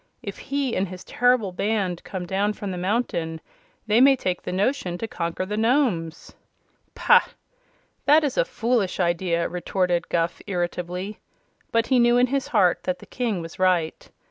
[0.23, 3.39] If he and his terrible band come down from the mountain
[3.85, 6.33] they may take the notion to conquer the Nomes!"
[6.95, 7.21] "Pah!
[8.05, 11.19] That is a foolish idea," retorted Guph, irritably,
[11.71, 14.09] but he knew in his heart that the King was right.